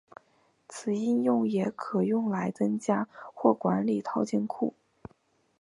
[0.67, 4.73] 此应用也可用来增加或管理套件库。